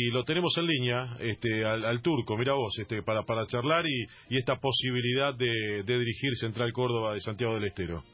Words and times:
y 0.00 0.10
lo 0.12 0.22
tenemos 0.22 0.56
en 0.58 0.66
línea 0.66 1.16
este, 1.18 1.64
al, 1.64 2.00
turco, 2.02 2.36
mira 2.36 2.52
vos, 2.52 2.72
este, 2.78 3.02
para, 3.02 3.24
para 3.24 3.46
charlar 3.46 3.84
y, 3.84 4.06
esta 4.36 4.54
posibilidad 4.54 5.34
de, 5.34 5.82
de 5.84 5.98
dirigir 5.98 6.36
Central 6.36 6.72
Córdoba 6.72 7.14
de 7.14 7.20
Santiago 7.20 7.54
del 7.54 7.64
Estero. 7.64 8.04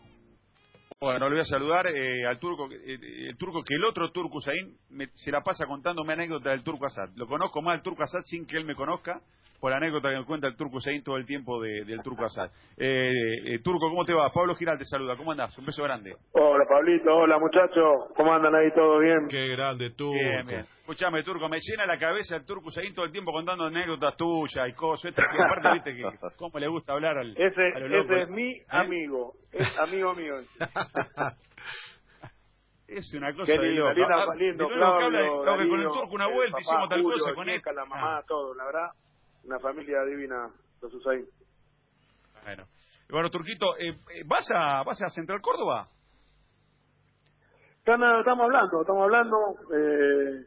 Bueno, 0.99 1.29
le 1.29 1.35
voy 1.35 1.43
a 1.43 1.45
saludar 1.45 1.87
eh, 1.89 2.25
al 2.27 2.39
turco, 2.39 2.71
eh, 2.73 3.29
el 3.29 3.37
turco 3.37 3.63
que 3.63 3.75
el 3.75 3.85
otro 3.85 4.11
turco 4.13 4.41
Zain 4.41 4.75
se 5.15 5.31
la 5.31 5.43
pasa 5.43 5.67
contándome 5.67 6.15
anécdotas 6.15 6.55
del 6.55 6.65
turco 6.65 6.87
Asad. 6.87 7.11
Lo 7.17 7.27
conozco 7.27 7.61
más 7.61 7.77
el 7.77 7.83
turco 7.83 8.03
Asad 8.03 8.23
sin 8.25 8.47
que 8.47 8.57
él 8.57 8.65
me 8.65 8.75
conozca 8.75 9.21
por 9.65 9.71
la 9.71 9.79
anécdota 9.79 10.11
que 10.11 10.19
me 10.19 10.27
cuenta 10.27 10.47
el 10.47 10.57
turco 10.57 10.79
Zain 10.79 11.03
todo 11.03 11.17
el 11.17 11.25
tiempo 11.25 11.59
del 11.59 12.03
turco 12.03 12.27
Asad. 12.27 12.51
Eh, 12.77 13.11
eh, 13.47 13.59
turco, 13.63 13.89
¿cómo 13.89 14.05
te 14.05 14.13
va? 14.13 14.31
Pablo 14.31 14.55
Giral 14.57 14.77
te 14.77 14.85
saluda. 14.85 15.17
¿Cómo 15.17 15.33
andás? 15.33 15.57
Un 15.57 15.65
beso 15.65 15.83
grande. 15.83 16.15
Hola, 16.33 16.67
Pablito. 16.69 17.11
Hola, 17.11 17.39
muchachos. 17.39 18.13
¿Cómo 18.15 18.35
andan 18.35 18.55
ahí? 18.55 18.71
¿Todo 18.75 18.99
bien? 18.99 19.27
Qué 19.27 19.49
grande, 19.57 19.89
turco. 19.93 20.13
Bien, 20.13 20.47
bien. 20.47 20.67
Escuchame, 20.81 21.23
turco, 21.23 21.49
me 21.49 21.61
llena 21.63 21.87
la 21.87 21.99
cabeza 21.99 22.37
el 22.37 22.45
turco 22.45 22.71
Zain 22.71 22.93
todo 22.93 23.07
el 23.07 23.13
tiempo 23.13 23.33
contando 23.33 23.65
anécdotas 23.65 24.15
tuyas 24.19 24.69
y 24.69 24.75
cosas. 24.75 25.07
Esta, 25.07 25.23
que 25.23 25.43
aparte, 25.43 25.73
viste, 25.73 25.97
que 25.97 26.03
cómo 26.37 26.59
le 26.59 26.69
gusta 26.69 26.93
hablar 26.93 27.17
al. 27.17 27.31
Ese, 27.31 27.69
ese 27.69 28.21
es 28.21 28.29
mi 28.29 28.61
amigo. 28.69 29.33
Es 29.51 29.79
amigo 29.79 30.13
mío. 30.13 30.35
Es 32.87 33.15
una 33.15 33.33
cosa 33.33 33.51
de 33.51 33.73
loco. 33.73 33.93
Lindo, 33.95 34.15
ah, 34.15 34.35
lindo, 34.37 34.69
Claudio, 34.69 35.43
que 35.43 35.69
con 35.69 35.81
el 35.81 35.87
turco 35.87 36.15
una 36.15 36.29
vuelta, 36.29 36.59
hicimos 36.61 36.89
tal 36.91 37.03
cosa 37.03 37.35
con 37.35 37.49
él. 37.49 37.63
La 37.65 37.85
mamá, 37.87 38.19
ah. 38.19 38.23
todo, 38.29 38.55
la 38.55 38.65
verdad, 38.67 38.91
una 39.45 39.59
familia 39.59 40.03
divina, 40.05 40.51
los 40.81 41.07
ahí. 41.07 41.25
Bueno, 42.45 42.65
bueno 43.11 43.31
Turquito, 43.31 43.77
eh, 43.79 43.91
eh, 43.91 44.23
¿vas 44.27 44.47
a 44.55 44.83
vas 44.83 45.01
a 45.03 45.09
Central 45.09 45.41
Córdoba? 45.41 45.89
Estamos 47.79 48.45
hablando, 48.45 48.81
estamos 48.81 49.03
hablando, 49.03 49.37
eh, 49.77 50.47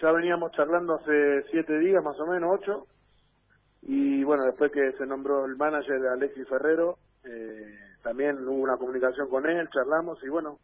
ya 0.00 0.12
veníamos 0.12 0.50
charlando 0.52 0.94
hace 0.94 1.42
siete 1.50 1.78
días, 1.78 2.02
más 2.02 2.18
o 2.18 2.26
menos, 2.26 2.58
ocho, 2.58 2.86
y 3.82 4.24
bueno, 4.24 4.44
después 4.44 4.72
que 4.72 4.92
se 4.96 5.04
nombró 5.04 5.44
el 5.44 5.56
manager 5.56 6.00
Alexis 6.14 6.48
Ferrero, 6.48 6.96
eh, 7.24 7.78
también 8.02 8.38
hubo 8.48 8.62
una 8.62 8.78
comunicación 8.78 9.28
con 9.28 9.46
él, 9.46 9.68
charlamos, 9.68 10.22
y 10.24 10.30
bueno, 10.30 10.58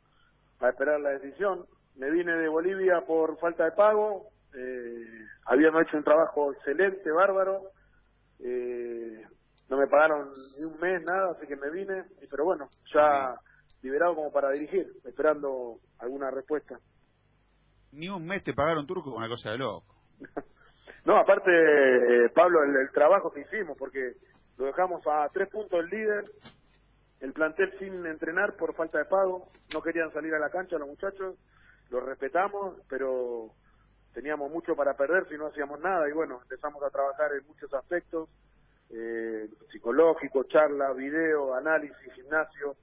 a 0.61 0.71
esperar 0.71 1.01
la 1.01 1.11
decisión. 1.11 1.67
Me 1.97 2.11
vine 2.11 2.33
de 2.33 2.49
Bolivia 2.49 3.03
por 3.07 3.39
falta 3.39 3.65
de 3.65 3.73
pago, 3.73 4.31
eh, 4.57 5.27
habíamos 5.45 5.83
hecho 5.83 5.97
un 5.97 6.05
trabajo 6.05 6.53
excelente, 6.53 7.11
bárbaro, 7.11 7.71
eh, 8.41 9.23
no 9.69 9.77
me 9.77 9.87
pagaron 9.87 10.31
ni 10.57 10.65
un 10.65 10.81
mes, 10.81 11.03
nada, 11.05 11.33
así 11.33 11.47
que 11.47 11.57
me 11.57 11.71
vine, 11.71 12.05
pero 12.31 12.45
bueno, 12.45 12.69
ya 12.93 13.35
liberado 13.83 14.15
como 14.15 14.33
para 14.33 14.51
dirigir, 14.53 14.91
esperando 15.05 15.79
alguna 15.99 16.31
respuesta. 16.31 16.79
Ni 17.93 18.09
un 18.09 18.27
mes 18.27 18.43
te 18.45 18.55
pagaron 18.55 18.87
turco, 18.87 19.15
una 19.15 19.29
cosa 19.29 19.51
de 19.51 19.59
loco. 19.59 19.95
no, 21.05 21.19
aparte, 21.19 21.51
eh, 21.51 22.29
Pablo, 22.31 22.63
el, 22.65 22.77
el, 22.77 22.91
trabajo 22.93 23.31
que 23.31 23.41
hicimos, 23.41 23.77
porque 23.77 24.15
lo 24.57 24.67
dejamos 24.67 25.07
a 25.07 25.29
tres 25.33 25.51
puntos 25.51 25.79
el 25.81 25.91
líder, 25.91 26.25
el 27.21 27.33
plantel 27.33 27.79
sin 27.79 28.07
entrenar 28.07 28.57
por 28.57 28.75
falta 28.75 28.99
de 28.99 29.05
pago, 29.05 29.51
no 29.75 29.83
querían 29.83 30.13
salir 30.13 30.35
a 30.35 30.39
la 30.39 30.51
cancha 30.51 30.79
los 30.79 30.89
muchachos, 30.89 31.37
los 31.91 32.03
respetamos, 32.03 32.77
pero 32.89 33.51
teníamos 34.17 34.51
mucho 34.51 34.75
para 34.75 34.95
perder 34.95 35.29
si 35.29 35.37
no 35.37 35.49
hacíamos 35.49 35.79
nada 35.81 36.09
y 36.09 36.13
bueno, 36.13 36.41
empezamos 36.41 36.83
a 36.83 36.89
trabajar 36.89 37.35
en 37.35 37.47
muchos 37.47 37.73
aspectos, 37.75 38.31
eh, 38.89 39.47
psicológico, 39.71 40.45
charla, 40.45 40.95
video, 40.95 41.55
análisis, 41.55 42.15
gimnasio, 42.15 42.77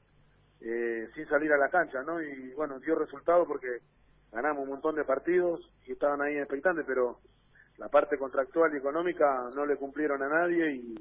eh, 0.62 1.10
sin 1.16 1.28
salir 1.28 1.52
a 1.52 1.58
la 1.58 1.70
cancha, 1.70 2.04
¿no? 2.04 2.22
Y 2.22 2.54
bueno, 2.54 2.78
dio 2.78 2.94
resultado 2.94 3.48
porque 3.48 3.80
ganamos 4.32 4.62
un 4.62 4.70
montón 4.70 4.96
de 4.96 5.06
partidos 5.06 5.60
y 5.88 5.94
estaban 5.94 6.22
ahí 6.22 6.38
expectantes, 6.38 6.86
pero 6.86 7.18
la 7.78 7.90
parte 7.90 8.20
contractual 8.20 8.72
y 8.76 8.78
económica 8.78 9.50
no 9.56 9.66
le 9.66 9.78
cumplieron 9.78 10.22
a 10.22 10.30
nadie 10.30 10.72
y, 10.72 10.96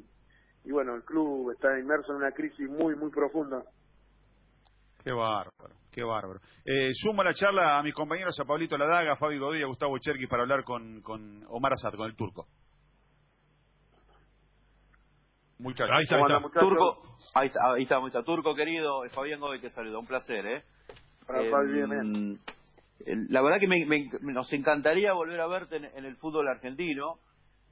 y 0.64 0.72
bueno, 0.72 0.94
el 0.94 1.03
club 1.03 1.50
está 1.50 1.78
inmerso 1.78 2.12
en 2.12 2.16
una 2.16 2.33
crisis 2.33 2.70
muy, 2.70 2.97
muy 2.97 3.10
profunda. 3.10 3.62
Qué 5.04 5.12
bárbaro, 5.12 5.75
qué 5.92 6.03
bárbaro. 6.03 6.41
Eh, 6.64 6.91
sumo 6.92 7.22
la 7.22 7.34
charla 7.34 7.78
a 7.78 7.82
mis 7.82 7.94
compañeros, 7.94 8.38
a 8.41 8.44
Pablito 8.44 8.76
Ladaga, 8.76 9.12
a 9.12 9.16
Fabi 9.16 9.38
Godí, 9.38 9.62
a 9.62 9.66
Gustavo 9.66 9.98
Cherky 9.98 10.26
para 10.26 10.42
hablar 10.42 10.64
con, 10.64 11.03
con 11.03 11.44
Omar 11.48 11.75
Azad, 11.75 11.92
con 11.94 12.06
el 12.06 12.16
turco. 12.16 12.47
Muchas 15.58 15.86
gracias. 15.86 16.12
Ahí 16.12 16.34
está, 16.34 16.60
Turco, 16.60 17.16
ahí 17.34 17.47
está, 17.47 18.00
ahí 18.00 18.06
está, 18.08 18.22
Turco 18.25 18.54
querido, 18.54 19.03
Fabián 19.10 19.38
Godoy 19.38 19.60
te 19.60 19.70
saluda, 19.70 19.98
un 19.98 20.06
placer, 20.06 20.44
¿eh? 20.44 20.64
Para 21.25 21.42
eh, 23.04 23.16
la 23.28 23.42
verdad 23.42 23.59
que 23.60 23.69
me, 23.69 24.10
nos 24.32 24.53
encantaría 24.53 25.12
volver 25.12 25.41
a 25.41 25.47
verte 25.47 25.76
en 25.76 26.04
el 26.04 26.16
fútbol 26.16 26.48
argentino. 26.48 27.19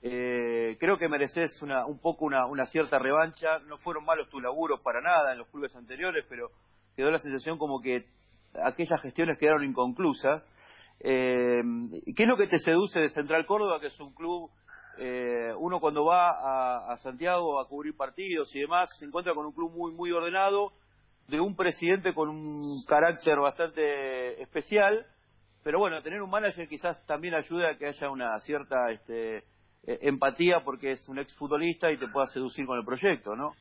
Eh, 0.03 0.77
creo 0.81 0.97
que 0.97 1.09
mereces 1.09 1.61
una, 1.63 1.85
un 1.87 2.01
poco 2.01 2.25
una, 2.25 2.47
una, 2.47 2.65
cierta 2.65 2.99
revancha. 2.99 3.59
No 3.67 3.77
fueron 3.79 4.05
malos 4.05 4.29
tus 4.29 4.43
laburos 4.43 4.81
para 4.83 5.01
nada 5.01 5.33
en 5.33 5.39
los 5.39 5.49
clubes 5.49 5.75
anteriores, 5.77 6.25
pero 6.29 6.49
quedó 7.01 7.11
la 7.11 7.19
sensación 7.19 7.57
como 7.57 7.81
que 7.81 8.05
aquellas 8.63 9.01
gestiones 9.01 9.39
quedaron 9.39 9.65
inconclusas. 9.65 10.43
Eh, 11.01 11.63
¿Qué 12.15 12.25
es 12.25 12.29
lo 12.29 12.37
que 12.37 12.47
te 12.47 12.59
seduce 12.59 13.01
de 13.01 13.09
Central 13.09 13.47
Córdoba, 13.47 13.81
que 13.81 13.87
es 13.87 13.99
un 14.01 14.13
club, 14.13 14.51
eh, 14.99 15.51
uno 15.59 15.81
cuando 15.81 16.05
va 16.05 16.29
a, 16.29 16.93
a, 16.93 16.97
Santiago 16.99 17.59
a 17.59 17.67
cubrir 17.69 17.97
partidos 17.97 18.55
y 18.55 18.61
demás, 18.61 18.91
se 18.99 19.07
encuentra 19.07 19.33
con 19.33 19.47
un 19.47 19.53
club 19.53 19.73
muy, 19.73 19.95
muy 19.95 20.13
ordenado, 20.13 20.73
de 21.27 21.41
un 21.41 21.57
presidente 21.57 22.13
con 22.13 22.29
un 22.29 22.85
carácter 22.87 23.39
bastante 23.39 24.43
especial, 24.43 25.07
pero 25.65 25.79
bueno, 25.79 26.03
tener 26.03 26.21
un 26.21 26.29
manager 26.29 26.69
quizás 26.69 27.03
también 27.07 27.33
ayuda 27.33 27.71
a 27.71 27.79
que 27.79 27.87
haya 27.87 28.11
una 28.11 28.39
cierta... 28.41 28.91
Este, 28.91 29.45
eh, 29.87 29.99
empatía 30.03 30.61
porque 30.63 30.91
es 30.91 31.09
un 31.09 31.19
exfutbolista 31.19 31.91
y 31.91 31.97
te 31.97 32.07
pueda 32.09 32.27
seducir 32.27 32.67
con 32.67 32.79
el 32.79 32.85
proyecto, 32.85 33.35
¿no? 33.35 33.53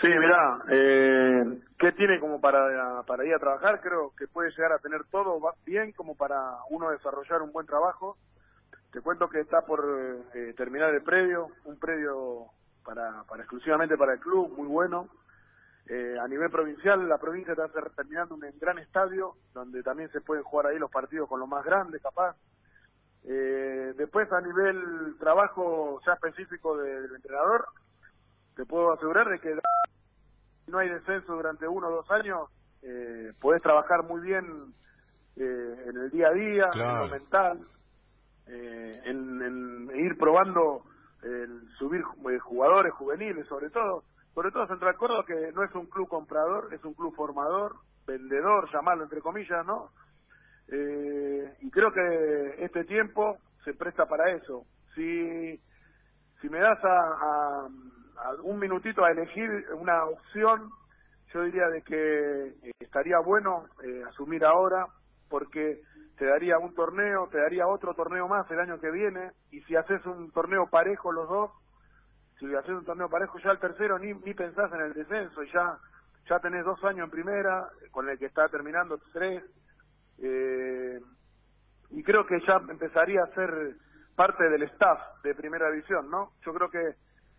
Sí, 0.00 0.08
mira, 0.08 0.58
eh, 0.68 1.58
¿qué 1.78 1.92
tiene 1.92 2.18
como 2.18 2.40
para, 2.40 3.02
para 3.04 3.24
ir 3.24 3.34
a 3.34 3.38
trabajar? 3.38 3.80
Creo 3.80 4.12
que 4.16 4.26
puede 4.26 4.50
llegar 4.50 4.72
a 4.72 4.78
tener 4.78 5.04
todo 5.04 5.40
bien 5.64 5.92
como 5.92 6.16
para 6.16 6.58
uno 6.70 6.90
desarrollar 6.90 7.42
un 7.42 7.52
buen 7.52 7.66
trabajo. 7.66 8.16
Te 8.92 9.00
cuento 9.00 9.28
que 9.28 9.40
está 9.40 9.62
por 9.62 9.84
eh, 10.34 10.54
terminar 10.56 10.92
el 10.94 11.02
predio, 11.02 11.48
un 11.64 11.78
predio 11.78 12.46
para, 12.84 13.22
para 13.24 13.42
exclusivamente 13.42 13.96
para 13.96 14.14
el 14.14 14.20
club, 14.20 14.52
muy 14.56 14.66
bueno. 14.66 15.08
Eh, 15.86 16.16
a 16.18 16.26
nivel 16.26 16.50
provincial, 16.50 17.08
la 17.08 17.18
provincia 17.18 17.52
está 17.52 17.68
terminando 17.94 18.34
un 18.34 18.44
gran 18.58 18.78
estadio, 18.78 19.34
donde 19.52 19.82
también 19.82 20.10
se 20.10 20.22
pueden 20.22 20.42
jugar 20.42 20.66
ahí 20.66 20.78
los 20.78 20.90
partidos 20.90 21.28
con 21.28 21.40
los 21.40 21.48
más 21.48 21.64
grandes, 21.64 22.02
capaz. 22.02 22.36
Eh, 23.24 23.92
después, 23.96 24.30
a 24.32 24.40
nivel 24.40 25.16
trabajo 25.18 26.00
ya 26.06 26.14
específico 26.14 26.76
del 26.76 27.14
entrenador, 27.14 27.66
te 28.56 28.64
puedo 28.64 28.92
asegurar 28.92 29.28
de 29.28 29.38
que 29.38 29.58
no 30.68 30.78
hay 30.78 30.88
descenso 30.88 31.34
durante 31.34 31.66
uno 31.68 31.88
o 31.88 31.96
dos 31.96 32.10
años, 32.10 32.48
eh, 32.82 33.32
podés 33.40 33.62
trabajar 33.62 34.04
muy 34.04 34.20
bien 34.20 34.74
eh, 35.36 35.84
en 35.86 35.96
el 35.96 36.10
día 36.10 36.28
a 36.28 36.32
día, 36.32 36.70
en 36.74 36.98
lo 36.98 37.08
mental, 37.08 37.66
eh, 38.46 39.02
en, 39.04 39.42
en, 39.42 39.90
ir 39.96 40.16
probando 40.18 40.82
el 41.22 41.68
subir 41.78 42.02
eh, 42.02 42.38
jugadores 42.38 42.92
juveniles, 42.94 43.46
sobre 43.46 43.70
todo. 43.70 44.04
Sobre 44.34 44.50
todo 44.50 44.66
Central 44.66 44.96
Córdoba, 44.96 45.24
que 45.26 45.52
no 45.52 45.62
es 45.62 45.72
un 45.74 45.86
club 45.86 46.08
comprador, 46.08 46.74
es 46.74 46.84
un 46.84 46.94
club 46.94 47.14
formador, 47.14 47.76
vendedor, 48.04 48.68
llamarlo 48.72 49.04
entre 49.04 49.20
comillas, 49.20 49.64
¿no? 49.64 49.90
Eh, 50.68 51.56
y 51.60 51.70
creo 51.70 51.92
que 51.92 52.64
este 52.64 52.84
tiempo 52.84 53.38
se 53.64 53.74
presta 53.74 54.06
para 54.06 54.32
eso. 54.32 54.64
Si, 54.94 55.60
si 56.40 56.48
me 56.48 56.58
das 56.58 56.78
a, 56.84 57.68
un 58.42 58.58
minutito 58.58 59.04
a 59.04 59.10
elegir 59.10 59.66
una 59.74 60.04
opción, 60.04 60.70
yo 61.32 61.42
diría 61.42 61.68
de 61.68 61.82
que 61.82 62.54
estaría 62.78 63.18
bueno 63.18 63.66
eh, 63.82 64.02
asumir 64.08 64.44
ahora, 64.44 64.86
porque 65.28 65.80
te 66.16 66.26
daría 66.26 66.58
un 66.58 66.74
torneo, 66.74 67.28
te 67.28 67.38
daría 67.38 67.66
otro 67.66 67.94
torneo 67.94 68.28
más 68.28 68.48
el 68.50 68.60
año 68.60 68.78
que 68.78 68.90
viene, 68.90 69.32
y 69.50 69.60
si 69.62 69.74
haces 69.76 70.04
un 70.06 70.30
torneo 70.30 70.68
parejo 70.70 71.10
los 71.12 71.28
dos, 71.28 71.50
si 72.38 72.54
haces 72.54 72.70
un 72.70 72.84
torneo 72.84 73.08
parejo 73.08 73.38
ya 73.38 73.50
el 73.50 73.58
tercero 73.58 73.98
ni, 73.98 74.12
ni 74.12 74.34
pensás 74.34 74.72
en 74.72 74.80
el 74.80 74.92
descenso, 74.92 75.42
y 75.42 75.52
ya, 75.52 75.78
ya 76.28 76.38
tenés 76.38 76.64
dos 76.64 76.82
años 76.84 77.06
en 77.06 77.10
primera, 77.10 77.68
con 77.90 78.08
el 78.08 78.18
que 78.18 78.26
está 78.26 78.48
terminando 78.48 78.98
tres, 79.12 79.42
eh, 80.18 81.00
y 81.90 82.02
creo 82.02 82.26
que 82.26 82.40
ya 82.46 82.56
empezaría 82.68 83.22
a 83.22 83.34
ser 83.34 83.76
parte 84.14 84.48
del 84.48 84.62
staff 84.64 85.00
de 85.22 85.34
primera 85.34 85.70
división, 85.70 86.08
¿no? 86.10 86.30
Yo 86.44 86.54
creo 86.54 86.70
que 86.70 86.94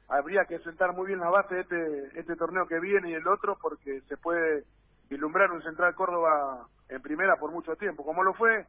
habría 0.08 0.46
que 0.46 0.60
sentar 0.60 0.94
muy 0.94 1.08
bien 1.08 1.20
la 1.20 1.30
base 1.30 1.56
de 1.56 1.62
este, 1.62 2.20
este 2.20 2.36
torneo 2.36 2.68
que 2.68 2.80
viene 2.80 3.10
y 3.10 3.14
el 3.14 3.28
otro 3.28 3.58
porque 3.62 4.02
se 4.02 4.18
puede 4.18 4.64
vislumbrar 5.10 5.52
un 5.52 5.64
Central 5.64 5.96
Córdoba 5.96 6.68
en 6.90 7.02
primera 7.02 7.36
por 7.38 7.52
mucho 7.52 7.76
tiempo, 7.76 8.04
como 8.04 8.24
lo 8.24 8.34
fue 8.34 8.66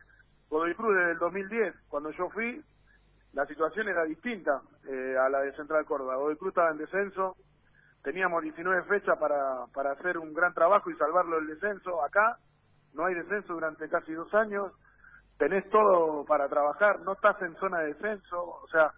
Godoy 0.48 0.74
Cruz 0.74 0.96
desde 0.96 1.12
el 1.12 1.18
2010, 1.18 1.74
cuando 1.88 2.10
yo 2.12 2.30
fui, 2.30 2.62
la 3.32 3.46
situación 3.46 3.88
era 3.88 4.04
distinta 4.04 4.62
eh, 4.88 5.16
a 5.18 5.28
la 5.28 5.40
de 5.40 5.52
Central 5.56 5.84
Córdoba. 5.84 6.16
Godoy 6.16 6.36
Cruz 6.36 6.50
estaba 6.50 6.70
en 6.70 6.78
descenso, 6.78 7.36
teníamos 8.02 8.42
19 8.42 8.84
fechas 8.84 9.18
para, 9.18 9.66
para 9.74 9.92
hacer 9.92 10.18
un 10.18 10.32
gran 10.32 10.54
trabajo 10.54 10.90
y 10.90 10.96
salvarlo 10.96 11.36
del 11.36 11.48
descenso. 11.48 12.02
Acá 12.02 12.38
no 12.94 13.04
hay 13.04 13.14
descenso 13.14 13.52
durante 13.52 13.88
casi 13.88 14.12
dos 14.12 14.32
años, 14.34 14.72
tenés 15.38 15.68
todo 15.70 16.24
para 16.24 16.48
trabajar, 16.48 17.00
no 17.00 17.12
estás 17.12 17.40
en 17.42 17.54
zona 17.56 17.80
de 17.80 17.94
descenso, 17.94 18.42
o 18.42 18.68
sea, 18.68 18.92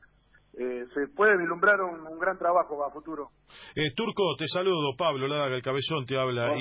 eh, 0.55 0.85
se 0.95 1.09
puede 1.15 1.37
vislumbrar 1.39 1.81
un, 1.81 2.19
gran 2.19 2.39
trabajo 2.39 2.85
a 2.85 2.91
futuro. 2.91 3.31
Eh, 3.75 3.93
Turco, 3.95 4.35
te 4.37 4.47
saludo, 4.47 4.97
Pablo 4.97 5.29
Ladaga, 5.29 5.55
el 5.55 5.63
cabezón 5.63 6.07
te 6.07 6.19
habla. 6.19 6.53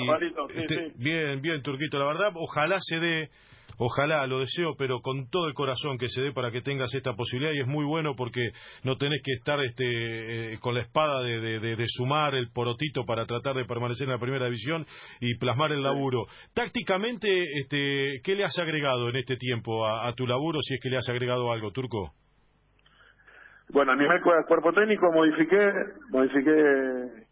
Este, 0.54 0.92
bien, 0.96 1.40
bien, 1.40 1.62
Turquito, 1.62 1.98
la 1.98 2.06
verdad, 2.06 2.32
ojalá 2.34 2.78
se 2.80 2.98
dé 2.98 3.30
Ojalá, 3.80 4.26
lo 4.26 4.40
deseo, 4.40 4.74
pero 4.76 5.00
con 5.00 5.30
todo 5.30 5.46
el 5.46 5.54
corazón 5.54 5.98
que 5.98 6.08
se 6.08 6.20
dé 6.20 6.32
para 6.32 6.50
que 6.50 6.62
tengas 6.62 6.92
esta 6.94 7.14
posibilidad 7.14 7.52
y 7.52 7.60
es 7.60 7.66
muy 7.66 7.84
bueno 7.84 8.14
porque 8.16 8.50
no 8.82 8.96
tenés 8.96 9.22
que 9.22 9.32
estar 9.34 9.60
este, 9.62 10.54
eh, 10.54 10.58
con 10.58 10.74
la 10.74 10.82
espada 10.82 11.22
de, 11.22 11.84
sumar 11.86 12.34
el 12.34 12.50
porotito 12.50 13.04
para 13.04 13.24
tratar 13.24 13.54
de 13.54 13.64
permanecer 13.64 14.06
en 14.06 14.14
la 14.14 14.18
primera 14.18 14.46
división 14.46 14.84
y 15.20 15.36
plasmar 15.38 15.70
el 15.72 15.82
laburo. 15.82 16.26
Tácticamente, 16.54 17.28
este, 17.60 18.20
¿qué 18.24 18.34
le 18.34 18.44
has 18.44 18.58
agregado 18.58 19.10
en 19.10 19.16
este 19.16 19.36
tiempo 19.36 19.86
a, 19.86 20.12
tu 20.14 20.26
laburo 20.26 20.58
si 20.60 20.74
es 20.74 20.80
que 20.82 20.90
le 20.90 20.96
has 20.96 21.08
agregado 21.08 21.52
algo, 21.52 21.70
Turco? 21.70 22.12
Bueno, 23.70 23.92
a 23.92 23.96
nivel 23.96 24.22
cuerpo 24.22 24.72
técnico 24.72 25.12
modifiqué, 25.12 25.72
modifiqué 26.08 26.52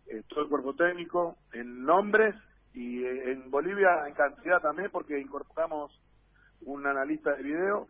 eh, 0.08 0.22
todo 0.28 0.42
el 0.42 0.48
cuerpo 0.48 0.74
técnico 0.74 1.36
en 1.54 1.82
nombres 1.84 2.34
y 2.74 3.02
eh, 3.02 3.32
en 3.32 3.50
Bolivia 3.50 4.06
en 4.06 4.12
cantidad 4.12 4.60
también 4.60 4.90
porque 4.92 5.18
incorporamos 5.18 5.98
un 6.60 6.86
analista 6.86 7.32
de 7.32 7.42
video, 7.42 7.86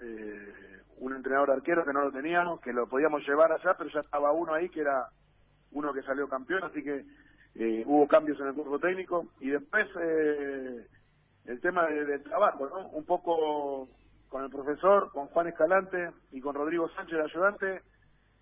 eh, 0.00 0.80
un 0.96 1.14
entrenador 1.14 1.50
arquero 1.50 1.84
que 1.84 1.92
no 1.92 2.00
lo 2.00 2.10
teníamos, 2.10 2.62
que 2.62 2.72
lo 2.72 2.86
podíamos 2.86 3.22
llevar 3.28 3.52
allá, 3.52 3.74
pero 3.76 3.90
ya 3.90 4.00
estaba 4.00 4.32
uno 4.32 4.54
ahí 4.54 4.70
que 4.70 4.80
era 4.80 5.08
uno 5.72 5.92
que 5.92 6.02
salió 6.02 6.26
campeón, 6.26 6.64
así 6.64 6.82
que 6.82 7.04
eh, 7.56 7.82
hubo 7.84 8.08
cambios 8.08 8.40
en 8.40 8.46
el 8.46 8.54
cuerpo 8.54 8.78
técnico. 8.78 9.26
Y 9.40 9.50
después 9.50 9.86
el 11.44 11.60
tema 11.60 11.86
del 11.86 12.22
trabajo, 12.22 12.66
¿no? 12.66 12.88
Un 12.88 13.04
poco 13.04 13.88
con 14.30 14.44
el 14.44 14.50
profesor, 14.50 15.10
con 15.12 15.26
Juan 15.26 15.48
Escalante 15.48 16.10
y 16.32 16.40
con 16.40 16.54
Rodrigo 16.54 16.88
Sánchez, 16.90 17.14
el 17.14 17.24
ayudante, 17.24 17.82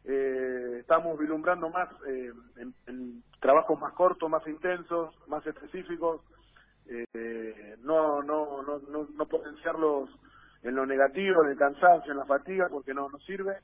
eh, 0.09 0.79
estamos 0.81 1.19
vislumbrando 1.19 1.69
más 1.69 1.89
eh, 2.09 2.33
en, 2.57 3.23
trabajos 3.41 3.79
más 3.79 3.93
cortos, 3.93 4.29
más 4.29 4.45
intensos, 4.49 5.15
más 5.29 5.47
específicos, 5.47 6.23
eh, 6.89 7.77
no, 7.83 8.23
no, 8.23 8.63
no, 8.63 8.81
no, 8.91 9.07
no 9.15 9.29
potenciarlos 9.29 10.11
en 10.63 10.75
lo 10.75 10.87
negativo, 10.87 11.45
en 11.45 11.51
el 11.51 11.59
cansancio, 11.59 12.11
en 12.11 12.19
la 12.19 12.25
fatiga, 12.25 12.69
porque 12.69 12.95
no 12.95 13.09
nos 13.09 13.25
sirve. 13.25 13.59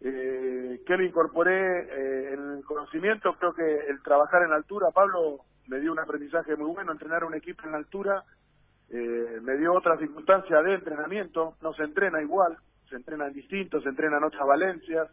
Eh, 0.00 0.80
que 0.86 0.96
lo 0.96 1.04
incorporé 1.04 1.80
eh, 1.80 2.34
en 2.34 2.58
el 2.58 2.64
conocimiento, 2.64 3.34
creo 3.38 3.52
que 3.52 3.90
el 3.90 4.00
trabajar 4.02 4.42
en 4.44 4.52
altura, 4.52 4.90
Pablo 4.94 5.40
me 5.66 5.80
dio 5.80 5.92
un 5.92 5.98
aprendizaje 5.98 6.56
muy 6.56 6.72
bueno, 6.72 6.92
entrenar 6.92 7.24
un 7.24 7.34
equipo 7.34 7.66
en 7.66 7.74
altura, 7.74 8.22
eh, 8.90 9.38
me 9.42 9.56
dio 9.56 9.74
otras 9.74 9.98
circunstancias 9.98 10.64
de 10.64 10.74
entrenamiento, 10.74 11.56
no 11.60 11.74
se 11.74 11.82
entrena 11.82 12.22
igual, 12.22 12.56
se 12.88 12.96
entrena 12.96 13.26
en 13.26 13.34
distintos, 13.34 13.82
se 13.82 13.88
entrena 13.88 14.18
en 14.18 14.24
otras 14.24 14.46
valencias, 14.46 15.08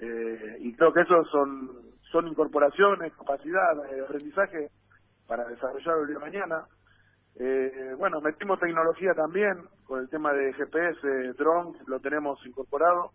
eh, 0.00 0.56
y 0.60 0.74
creo 0.74 0.92
que 0.92 1.02
eso 1.02 1.24
son, 1.30 1.70
son 2.10 2.28
incorporaciones, 2.28 3.12
capacidad, 3.14 3.74
de 3.90 4.04
aprendizaje 4.04 4.68
para 5.26 5.44
desarrollar 5.44 5.98
el 6.02 6.08
día 6.08 6.18
mañana. 6.18 6.64
Eh, 7.38 7.94
bueno, 7.98 8.20
metimos 8.20 8.60
tecnología 8.60 9.12
también 9.14 9.54
con 9.86 10.00
el 10.00 10.08
tema 10.08 10.32
de 10.32 10.52
GPS, 10.54 11.32
drone, 11.36 11.78
lo 11.86 12.00
tenemos 12.00 12.38
incorporado, 12.46 13.10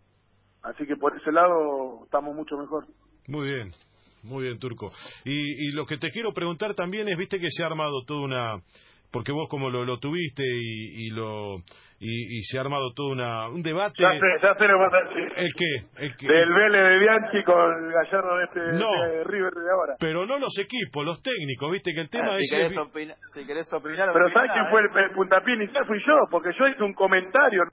así 0.62 0.86
que 0.86 0.96
por 0.96 1.16
ese 1.16 1.32
lado 1.32 2.04
estamos 2.04 2.34
mucho 2.34 2.56
mejor. 2.56 2.86
Muy 3.28 3.48
bien, 3.48 3.72
muy 4.22 4.44
bien, 4.44 4.58
Turco. 4.58 4.90
Y, 5.24 5.68
y 5.68 5.72
lo 5.72 5.86
que 5.86 5.96
te 5.96 6.10
quiero 6.10 6.32
preguntar 6.32 6.74
también 6.74 7.08
es, 7.08 7.16
viste 7.16 7.38
que 7.38 7.50
se 7.50 7.62
ha 7.62 7.66
armado 7.66 8.04
toda 8.06 8.20
una 8.20 8.62
porque 9.12 9.32
vos 9.32 9.48
como 9.48 9.70
lo, 9.70 9.84
lo 9.84 9.98
tuviste 9.98 10.42
y, 10.44 11.06
y 11.06 11.10
lo 11.10 11.56
y, 12.02 12.38
y, 12.38 12.40
se 12.44 12.56
ha 12.56 12.62
armado 12.62 12.92
todo 12.96 13.08
una, 13.12 13.48
un 13.48 13.60
debate. 13.60 14.02
Ya 14.02 14.10
sé, 14.12 14.26
ya 14.42 14.54
sé 14.54 14.64
lo 14.64 14.78
que 14.78 14.96
a 14.96 15.00
decir. 15.04 15.32
¿El 15.36 15.52
qué? 15.52 16.02
¿El 16.02 16.16
qué? 16.16 16.26
Del 16.26 16.48
Vélez 16.48 16.82
de 16.88 16.98
Bianchi 16.98 17.44
con 17.44 17.60
el 17.60 17.92
Gallardo 17.92 18.36
de 18.38 18.44
este 18.44 18.60
de 18.60 19.24
River 19.24 19.52
de 19.52 19.70
ahora. 19.70 19.94
Pero 20.00 20.24
no 20.24 20.38
los 20.38 20.58
equipos, 20.58 21.04
los 21.04 21.22
técnicos, 21.22 21.70
viste 21.70 21.92
que 21.92 22.00
el 22.00 22.08
tema 22.08 22.30
ah, 22.32 22.38
es... 22.38 22.48
Si 22.48 22.56
querés, 22.56 22.78
opina, 22.78 23.14
si 23.34 23.46
querés 23.46 23.70
opinar... 23.74 24.08
Pero 24.14 24.32
¿sabes 24.32 24.50
quién 24.52 24.66
fue 24.70 24.80
el, 24.80 25.04
el 25.04 25.10
puntapié 25.12 25.54
inicial? 25.56 25.84
Fui 25.84 25.98
yo, 26.06 26.16
porque 26.30 26.50
yo 26.58 26.68
hice 26.68 26.82
un 26.82 26.94
comentario... 26.94 27.64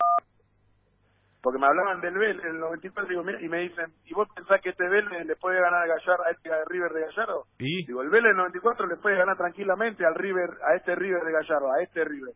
porque 1.41 1.59
me 1.59 1.67
hablaban 1.67 2.01
del 2.01 2.17
Vélez 2.17 2.43
en 2.43 2.55
el 2.55 2.59
94 2.59 3.09
digo, 3.09 3.21
y 3.21 3.47
me 3.47 3.59
dicen, 3.59 3.93
¿y 4.05 4.13
vos 4.13 4.27
pensás 4.35 4.59
que 4.61 4.69
este 4.69 4.87
Vélez 4.87 5.25
le 5.25 5.35
puede 5.35 5.61
ganar 5.61 5.83
a 5.83 5.87
Gallardo, 5.87 6.23
a 6.25 6.31
este 6.31 6.49
River 6.67 6.91
de 6.91 7.01
Gallardo? 7.01 7.43
¿Y? 7.59 7.85
Digo, 7.85 8.01
el 8.01 8.09
Vélez 8.09 8.31
en 8.31 8.31
el 8.31 8.37
94 8.37 8.87
le 8.87 8.97
puede 8.97 9.17
ganar 9.17 9.37
tranquilamente 9.37 10.05
al 10.05 10.15
River, 10.15 10.49
a 10.67 10.75
este 10.75 10.95
River 10.95 11.23
de 11.23 11.31
Gallardo, 11.31 11.71
a 11.71 11.81
este 11.81 12.03
River. 12.03 12.33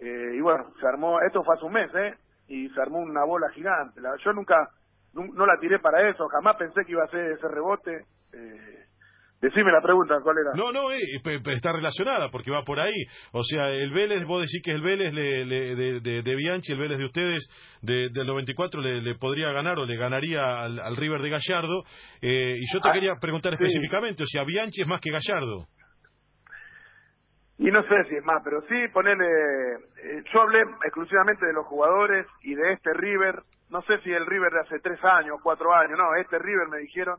Eh, 0.00 0.36
y 0.36 0.40
bueno, 0.40 0.72
se 0.80 0.86
armó, 0.86 1.20
esto 1.20 1.42
fue 1.44 1.54
hace 1.54 1.64
un 1.64 1.72
mes, 1.72 1.90
¿eh? 1.94 2.14
Y 2.48 2.68
se 2.70 2.80
armó 2.80 2.98
una 2.98 3.24
bola 3.24 3.48
gigante. 3.50 4.00
yo 4.24 4.32
nunca, 4.32 4.68
no, 5.14 5.46
la 5.46 5.58
tiré 5.58 5.78
para 5.78 6.08
eso, 6.08 6.28
jamás 6.28 6.56
pensé 6.56 6.84
que 6.84 6.92
iba 6.92 7.04
a 7.04 7.08
ser 7.08 7.32
ese 7.32 7.48
rebote. 7.48 8.04
Eh, 8.32 8.84
Decime 9.40 9.70
la 9.70 9.82
pregunta, 9.82 10.18
¿cuál 10.22 10.38
era? 10.38 10.52
No, 10.54 10.72
no, 10.72 10.90
eh, 10.90 10.98
está 11.52 11.72
relacionada 11.72 12.30
porque 12.30 12.50
va 12.50 12.62
por 12.62 12.80
ahí. 12.80 13.04
O 13.32 13.42
sea, 13.42 13.68
el 13.68 13.90
Vélez, 13.90 14.24
vos 14.26 14.40
decís 14.40 14.62
que 14.64 14.70
el 14.70 14.80
Vélez 14.80 15.14
de, 15.14 16.00
de, 16.00 16.22
de, 16.22 16.34
Bianchi, 16.34 16.72
el 16.72 16.78
Vélez 16.78 16.98
de 16.98 17.04
ustedes 17.04 17.78
del 17.82 18.26
94 18.26 18.80
le, 18.80 19.02
le, 19.02 19.14
podría 19.16 19.52
ganar 19.52 19.78
o 19.78 19.84
le 19.84 19.96
ganaría 19.96 20.62
al, 20.62 20.96
River 20.96 21.20
de 21.20 21.28
Gallardo. 21.28 21.82
Eh, 22.22 22.56
y 22.58 22.72
yo 22.72 22.80
te 22.80 22.88
ah, 22.88 22.92
quería 22.92 23.14
preguntar 23.20 23.52
específicamente, 23.52 24.22
o 24.22 24.26
sea, 24.26 24.42
Bianchi 24.44 24.80
es 24.80 24.88
más 24.88 25.02
que 25.02 25.10
Gallardo. 25.10 25.66
Y 27.58 27.70
no 27.70 27.82
sé 27.82 28.04
si 28.08 28.16
es 28.16 28.24
más, 28.24 28.42
pero 28.42 28.62
sí 28.68 28.88
ponerle... 28.92 29.26
Eh, 29.26 30.22
yo 30.32 30.40
hablé 30.40 30.60
exclusivamente 30.84 31.44
de 31.44 31.52
los 31.52 31.66
jugadores 31.66 32.26
y 32.42 32.54
de 32.54 32.72
este 32.72 32.92
River. 32.94 33.42
No 33.70 33.82
sé 33.82 33.98
si 34.00 34.12
el 34.12 34.24
River 34.24 34.52
de 34.52 34.60
hace 34.60 34.78
tres 34.80 35.02
años, 35.04 35.38
cuatro 35.42 35.74
años, 35.74 35.98
no, 35.98 36.14
este 36.16 36.38
River 36.38 36.68
me 36.68 36.78
dijeron 36.78 37.18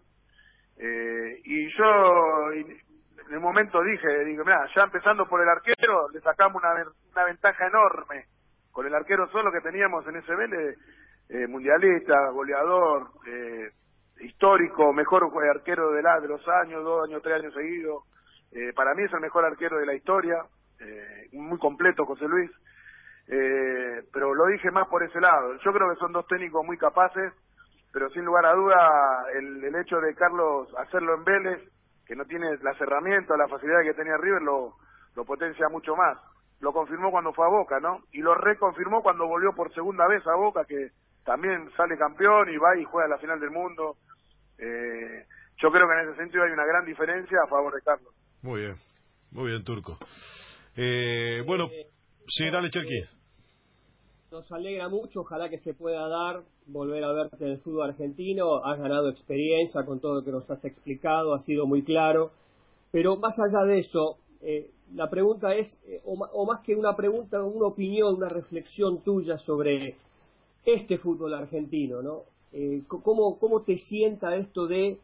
eh, 0.80 1.42
y 1.44 1.70
yo 1.78 2.52
en 2.52 3.34
el 3.34 3.40
momento 3.40 3.82
dije, 3.84 4.26
digo, 4.26 4.44
mira, 4.46 4.66
ya 4.76 4.84
empezando 4.84 5.28
por 5.28 5.42
el 5.42 5.50
arquero, 5.50 6.10
le 6.10 6.22
sacamos 6.22 6.62
una, 6.62 6.74
una 7.12 7.26
ventaja 7.26 7.68
enorme 7.68 8.26
con 8.72 8.86
el 8.86 8.94
arquero 8.94 9.28
solo 9.32 9.52
que 9.52 9.62
teníamos 9.62 10.06
en 10.08 10.18
ese 10.18 10.36
Vélez, 10.36 10.78
eh, 11.30 11.48
mundialista, 11.48 12.30
goleador, 12.30 13.08
eh, 13.26 13.72
histórico, 14.22 14.94
mejor 14.94 15.30
arquero 15.50 15.92
de, 15.92 16.02
la, 16.02 16.20
de 16.20 16.28
los 16.28 16.48
años, 16.48 16.84
dos 16.84 17.08
años, 17.08 17.22
tres 17.22 17.42
años 17.42 17.54
seguidos. 17.54 18.04
Eh, 18.52 18.74
para 18.74 18.94
mí 18.94 19.04
es 19.04 19.14
el 19.14 19.20
mejor 19.20 19.46
arquero 19.46 19.78
de 19.78 19.86
la 19.86 19.94
historia, 19.94 20.38
eh, 20.80 21.28
muy 21.34 21.58
completo 21.60 22.06
José 22.06 22.28
Luis. 22.28 22.52
Eh, 23.28 24.04
pero 24.14 24.34
lo 24.34 24.46
dije 24.46 24.72
más 24.72 24.88
por 24.88 25.04
ese 25.04 25.20
lado. 25.20 25.56
Yo 25.58 25.74
creo 25.74 25.90
que 25.90 26.00
son 26.00 26.14
dos 26.14 26.26
técnicos 26.28 26.66
muy 26.66 26.78
capaces 26.78 27.34
pero 27.92 28.10
sin 28.10 28.26
lugar 28.26 28.46
a 28.46 28.54
duda 28.54 29.26
el, 29.34 29.64
el 29.64 29.76
hecho 29.76 29.98
de 29.98 30.14
Carlos 30.16 30.68
hacerlo 30.78 31.16
en 31.16 31.24
Vélez, 31.24 31.62
que 32.08 32.16
no 32.16 32.26
tiene 32.26 32.58
las 32.62 32.80
herramientas, 32.80 33.38
la 33.38 33.48
facilidad 33.48 33.84
que 33.84 33.94
tenía 33.94 34.18
River, 34.18 34.42
lo, 34.42 34.76
potencia 35.26 35.68
mucho 35.70 35.96
más. 35.96 36.18
Lo 36.60 36.72
confirmó 36.72 37.12
cuando 37.12 37.34
fue 37.34 37.46
a 37.46 37.50
Boca, 37.50 37.80
¿no? 37.80 38.00
Y 38.14 38.20
lo 38.20 38.34
reconfirmó 38.34 39.04
cuando 39.04 39.28
volvió 39.28 39.54
por 39.54 39.74
segunda 39.74 40.08
vez 40.08 40.26
a 40.26 40.36
Boca, 40.36 40.64
que 40.66 40.92
también 41.24 41.70
sale 41.76 41.98
campeón 41.98 42.50
y 42.50 42.58
va 42.58 42.78
y 42.80 42.86
juega 42.86 43.10
la 43.10 43.20
final 43.20 43.40
del 43.40 43.52
mundo. 43.52 43.98
Eh, 44.58 45.26
yo 45.58 45.70
creo 45.72 45.88
que 45.88 45.94
en 45.94 46.10
ese 46.10 46.18
sentido 46.18 46.44
hay 46.44 46.52
una 46.52 46.66
gran 46.66 46.86
diferencia 46.86 47.38
a 47.44 47.48
favor 47.48 47.74
de 47.74 47.82
Carlos. 47.82 48.14
Muy 48.42 48.62
bien, 48.62 48.76
muy 49.32 49.50
bien, 49.50 49.64
Turco. 49.64 49.98
Eh, 50.76 51.44
bueno, 51.46 51.68
sí, 52.28 52.50
dale, 52.50 52.70
nos 54.32 54.52
alegra 54.52 54.90
mucho, 54.90 55.22
ojalá 55.22 55.50
que 55.50 55.60
se 55.60 55.74
pueda 55.74 56.08
dar 56.08 56.44
volver 56.68 57.04
a 57.04 57.14
verte 57.14 57.46
en 57.46 57.52
el 57.52 57.60
fútbol 57.60 57.90
argentino, 57.90 58.64
has 58.64 58.78
ganado 58.78 59.10
experiencia 59.10 59.86
con 59.86 60.00
todo 60.00 60.16
lo 60.16 60.24
que 60.24 60.32
nos 60.32 60.50
has 60.50 60.64
explicado, 60.66 61.34
ha 61.34 61.40
sido 61.44 61.66
muy 61.66 61.84
claro, 61.84 62.32
pero 62.92 63.16
más 63.16 63.36
allá 63.40 63.66
de 63.66 63.80
eso, 63.80 64.18
eh, 64.42 64.70
la 64.94 65.10
pregunta 65.10 65.56
es, 65.56 65.68
eh, 65.88 66.02
o, 66.06 66.46
más 66.46 66.62
que 66.66 66.76
una 66.76 66.96
pregunta, 66.96 67.42
una 67.42 67.68
opinión, 67.68 68.16
una 68.16 68.28
reflexión 68.28 69.02
tuya 69.02 69.38
sobre 69.38 69.96
este 70.66 70.98
fútbol 70.98 71.34
argentino, 71.34 72.02
¿no? 72.02 72.24
Eh, 72.52 72.84
¿cómo, 72.88 73.38
¿Cómo 73.40 73.64
te 73.64 73.78
sienta 73.78 74.36
esto 74.36 74.68
de 74.68 75.00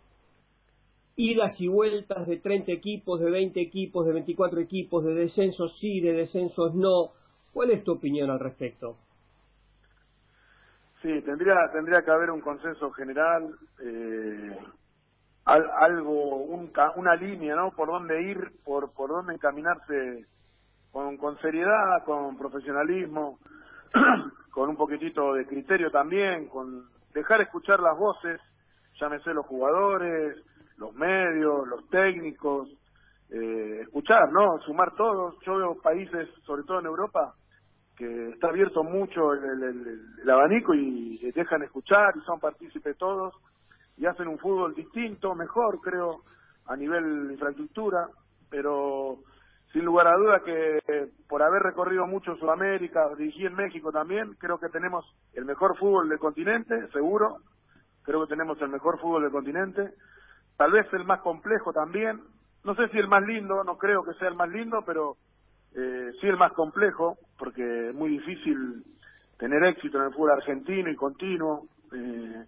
idas 1.16 1.60
y 1.62 1.68
vueltas 1.68 2.28
de 2.28 2.38
30 2.38 2.72
equipos, 2.72 3.20
de 3.20 3.30
20 3.30 3.62
equipos, 3.62 4.06
de 4.06 4.14
24 4.14 4.60
equipos, 4.60 5.06
de 5.06 5.14
descensos 5.14 5.78
sí, 5.80 6.02
de 6.02 6.14
descensos 6.14 6.74
no? 6.76 7.12
¿Cuál 7.54 7.72
es 7.72 7.84
tu 7.84 7.94
opinión 7.94 8.30
al 8.30 8.40
respecto? 8.40 8.98
Sí, 11.04 11.22
tendría 11.24 11.70
tendría 11.74 12.02
que 12.02 12.12
haber 12.12 12.32
un 12.32 12.40
consenso 12.40 12.90
general, 12.92 13.54
eh, 13.82 14.58
algo, 15.44 16.38
un, 16.38 16.72
una 16.96 17.16
línea, 17.16 17.58
¿no? 17.58 17.72
Por 17.72 17.90
dónde 17.90 18.22
ir, 18.22 18.40
por 18.64 18.94
por 18.94 19.10
dónde 19.10 19.34
encaminarse 19.34 20.26
con, 20.94 21.18
con 21.18 21.38
seriedad, 21.40 22.06
con 22.06 22.38
profesionalismo, 22.38 23.38
con 24.52 24.70
un 24.70 24.78
poquitito 24.78 25.34
de 25.34 25.46
criterio 25.46 25.92
también, 25.92 26.48
con 26.48 26.86
dejar 27.14 27.42
escuchar 27.42 27.82
las 27.82 27.98
voces, 27.98 28.40
llámese 28.98 29.34
los 29.34 29.46
jugadores, 29.46 30.38
los 30.78 30.94
medios, 30.94 31.68
los 31.68 31.86
técnicos, 31.90 32.70
eh, 33.30 33.82
escuchar, 33.82 34.32
¿no? 34.32 34.58
Sumar 34.60 34.96
todos. 34.96 35.36
Yo 35.46 35.58
veo 35.58 35.82
países, 35.82 36.30
sobre 36.46 36.64
todo 36.64 36.80
en 36.80 36.86
Europa, 36.86 37.36
que 37.98 38.30
está 38.30 38.48
abierto 38.48 38.84
mucho 38.84 39.34
el, 39.34 40.30
abanico 40.30 40.74
y 40.74 41.32
dejan 41.32 41.64
escuchar 41.64 42.14
y 42.16 42.26
son 42.26 42.40
partícipes 42.40 42.98
todos 42.98 43.34
y 43.98 44.06
hacen 44.06 44.28
un 44.28 44.40
fútbol 44.40 44.74
distinto, 44.74 45.36
mejor 45.36 45.80
creo, 45.82 46.22
a 46.66 46.76
nivel 46.76 47.30
infraestructura, 47.32 48.08
pero 48.50 49.20
sin 49.72 49.86
lugar 49.86 50.08
a 50.08 50.16
duda 50.16 50.42
que 50.44 51.10
por 51.28 51.42
haber 51.42 51.64
recorrido 51.64 52.06
mucho 52.06 52.36
Sudamérica, 52.36 53.10
dirigí 53.18 53.46
en 53.46 53.56
México 53.56 53.92
también, 53.92 54.36
creo 54.40 54.60
que 54.60 54.70
tenemos 54.70 55.06
el 55.34 55.46
mejor 55.46 55.78
fútbol 55.78 56.10
del 56.10 56.20
continente, 56.20 56.88
seguro, 56.92 57.38
creo 58.04 58.22
que 58.22 58.30
tenemos 58.30 58.62
el 58.62 58.70
mejor 58.70 59.00
fútbol 59.00 59.24
del 59.24 59.32
continente, 59.32 59.92
tal 60.58 60.72
vez 60.72 60.92
el 60.94 61.06
más 61.06 61.22
complejo 61.22 61.74
también, 61.74 62.22
no 62.64 62.76
sé 62.76 62.88
si 62.90 62.98
el 62.98 63.08
más 63.08 63.24
lindo, 63.24 63.64
no 63.64 63.78
creo 63.78 64.04
que 64.04 64.14
sea 64.14 64.28
el 64.28 64.36
más 64.36 64.50
lindo, 64.50 64.84
pero 64.86 65.18
eh, 65.76 66.12
sí 66.22 66.28
el 66.28 66.38
más 66.38 66.54
complejo, 66.54 67.18
porque 67.38 67.90
es 67.90 67.96
muy 67.96 68.10
difícil 68.10 68.84
tener 69.38 69.64
éxito 69.66 69.98
en 69.98 70.06
el 70.06 70.14
fútbol 70.14 70.32
argentino 70.32 70.90
y 70.90 70.96
continuo. 70.96 71.68
Eh, 71.94 72.46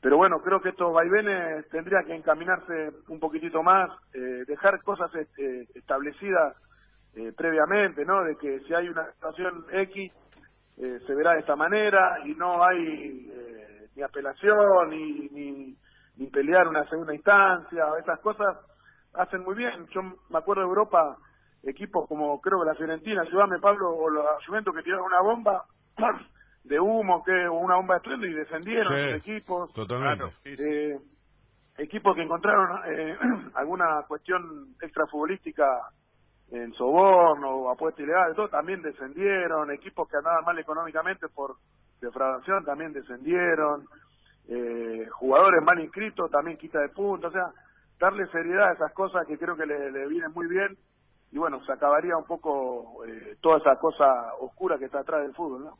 pero 0.00 0.16
bueno, 0.16 0.40
creo 0.40 0.60
que 0.60 0.68
estos 0.68 0.92
vaivenes 0.92 1.68
tendría 1.70 2.04
que 2.04 2.14
encaminarse 2.14 2.90
un 3.08 3.18
poquitito 3.18 3.62
más, 3.62 3.90
eh, 4.14 4.44
dejar 4.46 4.80
cosas 4.82 5.12
este, 5.14 5.66
establecidas 5.74 6.56
eh, 7.14 7.32
previamente, 7.36 8.04
¿no? 8.04 8.22
De 8.22 8.36
que 8.36 8.60
si 8.60 8.74
hay 8.74 8.88
una 8.88 9.10
situación 9.12 9.64
X, 9.72 10.12
eh, 10.76 11.00
se 11.04 11.14
verá 11.14 11.32
de 11.32 11.40
esta 11.40 11.56
manera 11.56 12.18
y 12.24 12.34
no 12.34 12.62
hay 12.62 13.28
eh, 13.32 13.88
ni 13.96 14.02
apelación 14.02 14.90
ni, 14.90 15.28
ni, 15.30 15.76
ni 16.16 16.26
pelear 16.28 16.68
una 16.68 16.88
segunda 16.88 17.12
instancia, 17.12 17.86
esas 18.00 18.20
cosas 18.20 18.56
hacen 19.14 19.42
muy 19.42 19.56
bien. 19.56 19.86
Yo 19.88 20.02
me 20.02 20.38
acuerdo 20.38 20.62
de 20.62 20.68
Europa 20.68 21.16
equipos 21.62 22.08
como 22.08 22.40
creo 22.40 22.60
que 22.60 22.66
la 22.66 22.74
Fiorentina, 22.74 23.22
ayúdame 23.22 23.58
Pablo, 23.58 23.90
o 23.94 24.08
los 24.08 24.24
Juventus 24.46 24.74
que 24.74 24.82
tiraron 24.82 25.06
una 25.06 25.22
bomba 25.22 25.64
de 26.64 26.80
humo, 26.80 27.22
que 27.24 27.48
una 27.48 27.76
bomba 27.76 27.96
estruendo 27.96 28.26
y 28.26 28.34
descendieron 28.34 29.14
equipos. 29.14 29.72
Totalmente. 29.72 30.24
Eh, 30.44 30.98
equipos 31.78 32.14
que 32.14 32.22
encontraron 32.22 32.80
eh, 32.86 33.16
alguna 33.54 34.02
cuestión 34.06 34.74
extrafutbolística 34.80 35.64
en 36.50 36.72
soborno 36.74 37.50
o 37.50 37.70
apuesta 37.70 38.02
ilegal, 38.02 38.34
todo 38.34 38.48
también 38.48 38.80
descendieron, 38.80 39.70
equipos 39.70 40.08
que 40.08 40.16
andaban 40.16 40.44
mal 40.44 40.58
económicamente 40.58 41.28
por 41.28 41.56
defraudación 42.00 42.64
también 42.64 42.92
descendieron, 42.92 43.84
eh, 44.48 45.06
jugadores 45.10 45.62
mal 45.62 45.78
inscritos 45.78 46.30
también 46.30 46.56
quita 46.56 46.80
de 46.80 46.88
puntos, 46.88 47.30
o 47.30 47.32
sea, 47.32 47.50
darle 48.00 48.26
seriedad 48.28 48.70
a 48.70 48.72
esas 48.72 48.92
cosas 48.92 49.26
que 49.26 49.36
creo 49.36 49.56
que 49.56 49.66
le, 49.66 49.90
le 49.90 50.08
vienen 50.08 50.32
muy 50.32 50.46
bien 50.46 50.78
y 51.30 51.38
bueno, 51.38 51.64
se 51.64 51.72
acabaría 51.72 52.16
un 52.16 52.24
poco 52.24 53.04
eh, 53.04 53.36
toda 53.40 53.58
esa 53.58 53.76
cosa 53.76 54.34
oscura 54.40 54.78
que 54.78 54.86
está 54.86 55.00
atrás 55.00 55.22
del 55.22 55.34
fútbol, 55.34 55.64
¿no? 55.64 55.78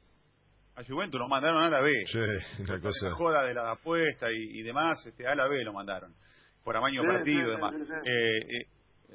A 0.78 0.84
Juventus 0.84 1.18
lo 1.18 1.28
mandaron 1.28 1.62
a 1.64 1.70
la 1.70 1.80
B. 1.80 1.90
Sí, 2.06 2.20
la 2.68 2.78
cosa. 2.80 3.10
joda 3.12 3.42
de 3.42 3.54
la 3.54 3.72
apuesta 3.72 4.30
y, 4.30 4.62
demás, 4.62 5.04
este, 5.06 5.26
a 5.26 5.34
la 5.34 5.48
B 5.48 5.64
lo 5.64 5.72
mandaron. 5.72 6.14
Por 6.62 6.76
amaño 6.76 7.02
partido 7.02 7.48
y 7.48 7.50
demás. 7.50 7.74
Eh, 8.04 8.38
eh, 8.38 8.66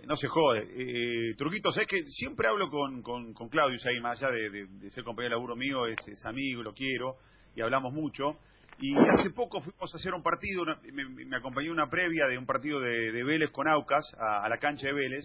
no 0.06 0.18
se 0.18 0.28
jode. 0.28 0.68
Eh, 0.75 1.36
Truquito, 1.38 1.72
sabes 1.72 1.88
que 1.88 2.04
siempre 2.10 2.50
hablo 2.50 2.70
con, 2.70 3.02
con, 3.02 3.34
con 3.34 3.48
Claudio 3.48 3.78
ahí, 3.86 4.02
más 4.02 4.22
allá 4.22 4.34
de, 4.34 4.50
de, 4.68 4.90
ser 4.90 5.06
compañero 5.06 5.36
de 5.36 5.40
laburo 5.40 5.56
mío, 5.56 5.88
es, 5.88 6.00
es, 6.06 6.25
amigo, 6.25 6.63
lo 6.63 6.74
quiero, 6.74 7.16
y 7.56 7.62
hablamos 7.62 7.94
mucho. 7.94 8.38
Y 8.80 8.94
hace 8.98 9.30
poco 9.30 9.62
fuimos 9.62 9.94
a 9.94 9.98
hacer 9.98 10.13
un 10.13 10.24
partido, 10.24 10.66
me, 10.92 11.25
me, 11.25 11.38
acompañó 11.38 11.72
una 11.72 11.90
previa 11.90 12.25
de 12.28 12.38
un 12.38 12.46
partido 12.46 12.82
de, 12.82 13.12
de 13.13 13.24
Vélez 13.24 13.52
con 13.52 13.70
Aucas, 13.70 14.04
a, 14.20 14.44
a 14.44 14.50
la 14.50 14.58
cancha 14.58 14.88
de 14.88 14.94
Vélez, 14.94 15.24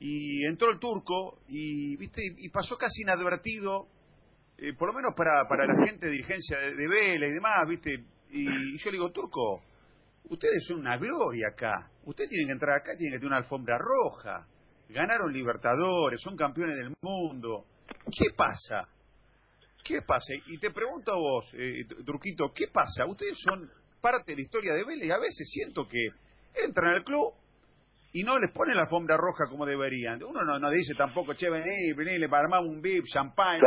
y 0.00 0.44
entró 0.46 0.70
el 0.70 0.78
turco 0.78 1.40
y 1.48 1.96
viste 1.96 2.22
y 2.36 2.48
pasó 2.50 2.76
casi 2.76 3.02
inadvertido 3.02 3.88
eh, 4.58 4.74
por 4.74 4.88
lo 4.88 4.94
menos 4.94 5.14
para, 5.16 5.46
para 5.48 5.66
la 5.66 5.86
gente 5.86 6.06
de 6.06 6.12
dirigencia 6.12 6.58
de, 6.58 6.74
de 6.74 6.88
Vélez 6.88 7.30
y 7.30 7.34
demás 7.34 7.68
viste. 7.68 8.04
Y, 8.30 8.76
yo 8.76 8.90
le 8.90 8.92
digo 8.92 9.10
turco 9.12 9.62
ustedes 10.24 10.64
son 10.66 10.80
una 10.80 10.96
gloria 10.98 11.48
acá. 11.52 11.90
Ustedes 12.04 12.30
tienen 12.30 12.48
que 12.48 12.52
entrar 12.54 12.76
acá 12.76 12.96
tienen 12.96 13.12
que 13.12 13.18
tener 13.18 13.28
una 13.28 13.38
alfombra 13.38 13.78
roja. 13.78 14.46
Ganaron 14.88 15.32
Libertadores 15.32 16.20
son 16.20 16.36
campeones 16.36 16.76
del 16.76 16.92
mundo. 17.00 17.66
Qué 18.04 18.30
pasa 18.36 18.88
qué 19.84 20.02
pasa 20.02 20.34
y 20.46 20.58
te 20.58 20.70
pregunto 20.70 21.12
a 21.12 21.16
vos 21.16 21.46
eh, 21.54 21.86
turquito 22.04 22.52
qué 22.52 22.66
pasa 22.70 23.06
ustedes 23.06 23.38
son 23.38 23.70
parte 24.02 24.32
de 24.32 24.36
la 24.36 24.42
historia 24.42 24.74
de 24.74 24.84
Vélez 24.84 25.06
y 25.06 25.10
a 25.10 25.18
veces 25.18 25.48
siento 25.50 25.88
que 25.88 26.08
entran 26.62 26.94
al 26.94 27.04
club 27.04 27.32
y 28.12 28.22
no 28.22 28.38
les 28.38 28.50
ponen 28.52 28.76
la 28.76 28.82
alfombra 28.82 29.16
roja 29.16 29.50
como 29.50 29.66
deberían. 29.66 30.22
Uno 30.22 30.42
no, 30.44 30.58
no 30.58 30.70
dice 30.70 30.94
tampoco, 30.94 31.34
che, 31.34 31.50
vení, 31.50 31.92
vení, 31.92 32.18
le 32.18 32.28
armamos 32.30 32.68
un 32.68 32.80
VIP, 32.80 33.04
champagne. 33.06 33.60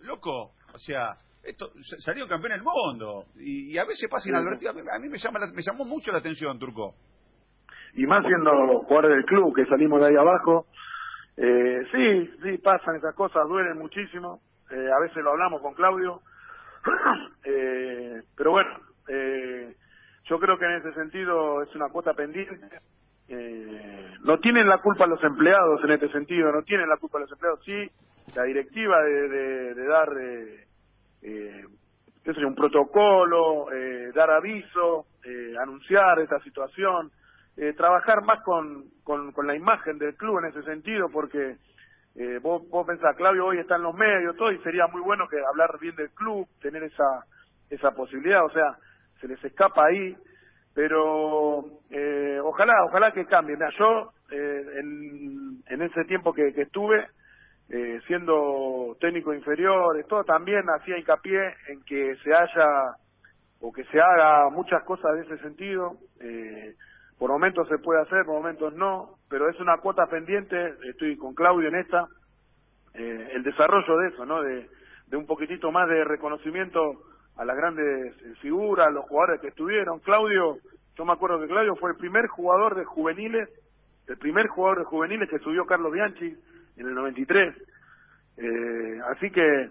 loco, 0.00 0.52
o 0.72 0.78
sea, 0.78 1.16
esto 1.42 1.70
salió 1.98 2.26
campeón 2.28 2.52
del 2.52 2.62
mundo 2.62 3.24
y, 3.36 3.76
a 3.78 3.84
veces 3.84 4.08
pasa 4.10 4.28
inadvertido. 4.28 4.72
A 4.72 4.98
mí 4.98 5.08
me, 5.08 5.18
llama 5.18 5.40
me 5.54 5.62
llamó 5.62 5.84
mucho 5.84 6.12
la 6.12 6.18
atención, 6.18 6.58
Turco. 6.58 6.94
Y 7.94 8.06
más 8.06 8.24
siendo 8.24 8.50
jugadores 8.80 9.16
del 9.16 9.24
club, 9.24 9.54
que 9.54 9.66
salimos 9.66 10.00
de 10.00 10.08
ahí 10.08 10.16
abajo. 10.16 10.66
Eh, 11.36 11.82
sí, 11.92 12.30
sí, 12.42 12.58
pasan 12.58 12.96
esas 12.96 13.14
cosas, 13.14 13.48
duelen 13.48 13.78
muchísimo. 13.78 14.40
Eh, 14.70 14.88
a 14.90 15.00
veces 15.00 15.22
lo 15.22 15.30
hablamos 15.30 15.60
con 15.62 15.74
Claudio. 15.74 16.20
eh, 17.44 18.22
pero 18.36 18.52
bueno, 18.52 18.70
eh, 19.08 19.74
yo 20.24 20.38
creo 20.38 20.58
que 20.58 20.64
en 20.66 20.76
ese 20.76 20.92
sentido 20.94 21.62
es 21.62 21.74
una 21.74 21.88
cuota 21.88 22.14
pendiente 22.14 22.80
eh, 23.32 24.10
no 24.24 24.38
tienen 24.40 24.68
la 24.68 24.78
culpa 24.78 25.06
los 25.06 25.22
empleados 25.22 25.80
en 25.84 25.92
este 25.92 26.10
sentido, 26.10 26.50
no 26.50 26.62
tienen 26.62 26.88
la 26.88 26.96
culpa 26.96 27.20
los 27.20 27.30
empleados, 27.30 27.60
sí, 27.64 27.88
la 28.34 28.42
directiva 28.42 29.00
de, 29.02 29.28
de, 29.74 29.84
dar 29.86 30.08
eh, 30.20 30.66
eh, 31.22 31.64
un 32.44 32.54
protocolo, 32.56 33.72
eh, 33.72 34.10
dar 34.14 34.30
aviso, 34.32 35.06
eh, 35.24 35.54
anunciar 35.62 36.18
esta 36.18 36.40
situación, 36.40 37.12
eh, 37.56 37.72
trabajar 37.74 38.22
más 38.22 38.42
con, 38.42 38.86
con, 39.04 39.30
con, 39.30 39.46
la 39.46 39.54
imagen 39.54 39.98
del 39.98 40.16
club 40.16 40.40
en 40.40 40.46
ese 40.46 40.62
sentido, 40.64 41.08
porque 41.12 41.56
eh, 42.16 42.40
vos, 42.42 42.68
vos 42.68 42.84
pensás, 42.84 43.16
Claudio 43.16 43.46
hoy 43.46 43.58
está 43.58 43.76
en 43.76 43.82
los 43.82 43.94
medios, 43.94 44.36
todo, 44.36 44.50
y 44.50 44.58
sería 44.58 44.88
muy 44.88 45.02
bueno 45.02 45.28
que 45.28 45.36
hablar 45.38 45.78
bien 45.80 45.94
del 45.94 46.10
club, 46.10 46.48
tener 46.60 46.82
esa, 46.82 47.24
esa 47.68 47.92
posibilidad, 47.92 48.44
o 48.44 48.50
sea, 48.50 48.76
se 49.20 49.28
les 49.28 49.42
escapa 49.44 49.86
ahí 49.86 50.16
pero 50.74 51.64
eh, 51.90 52.38
ojalá, 52.42 52.84
ojalá 52.84 53.12
que 53.12 53.26
cambie. 53.26 53.56
yo 53.78 54.12
eh, 54.30 54.64
en, 54.78 55.62
en, 55.66 55.82
ese 55.82 56.04
tiempo 56.04 56.32
que, 56.32 56.52
que 56.54 56.62
estuve 56.62 57.06
eh, 57.68 58.00
siendo 58.06 58.96
técnico 59.00 59.34
inferior, 59.34 60.04
todo 60.08 60.24
también 60.24 60.62
hacía 60.70 60.98
hincapié 60.98 61.54
en 61.68 61.82
que 61.84 62.16
se 62.22 62.34
haya 62.34 62.96
o 63.60 63.72
que 63.72 63.84
se 63.84 64.00
haga 64.00 64.48
muchas 64.50 64.82
cosas 64.84 65.14
de 65.14 65.22
ese 65.22 65.38
sentido. 65.38 65.96
Eh, 66.20 66.74
por 67.18 67.30
momentos 67.30 67.68
se 67.68 67.78
puede 67.78 68.00
hacer, 68.00 68.24
por 68.24 68.36
momentos 68.36 68.72
no, 68.74 69.16
pero 69.28 69.48
es 69.48 69.60
una 69.60 69.78
cuota 69.78 70.06
pendiente. 70.06 70.74
Estoy 70.88 71.16
con 71.16 71.34
Claudio 71.34 71.68
en 71.68 71.76
esta. 71.76 72.06
Eh, 72.94 73.28
el 73.34 73.42
desarrollo 73.42 73.98
de 73.98 74.08
eso, 74.08 74.24
¿no? 74.24 74.42
De, 74.42 74.68
de 75.06 75.16
un 75.16 75.26
poquitito 75.26 75.70
más 75.70 75.88
de 75.88 76.02
reconocimiento 76.04 77.02
a 77.40 77.44
las 77.46 77.56
grandes 77.56 78.14
figuras, 78.40 78.92
los 78.92 79.06
jugadores 79.06 79.40
que 79.40 79.48
estuvieron. 79.48 80.00
Claudio, 80.00 80.58
yo 80.94 81.04
me 81.06 81.14
acuerdo 81.14 81.40
que 81.40 81.46
Claudio 81.46 81.74
fue 81.76 81.92
el 81.92 81.96
primer 81.96 82.26
jugador 82.26 82.74
de 82.76 82.84
juveniles, 82.84 83.48
el 84.08 84.18
primer 84.18 84.48
jugador 84.48 84.80
de 84.80 84.84
juveniles 84.84 85.30
que 85.30 85.38
subió 85.38 85.64
Carlos 85.64 85.90
Bianchi 85.90 86.36
en 86.76 86.86
el 86.86 86.94
93. 86.94 87.56
Eh, 88.36 89.00
así 89.08 89.30
que 89.30 89.68